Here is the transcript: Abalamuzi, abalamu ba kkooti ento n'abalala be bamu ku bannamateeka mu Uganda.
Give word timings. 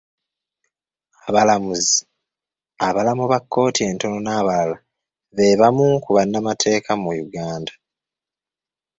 Abalamuzi, 1.27 1.99
abalamu 2.87 3.23
ba 3.31 3.39
kkooti 3.43 3.81
ento 3.89 4.05
n'abalala 4.25 4.77
be 5.35 5.45
bamu 5.59 5.87
ku 6.03 6.09
bannamateeka 6.17 6.91
mu 7.01 7.09
Uganda. 7.25 7.73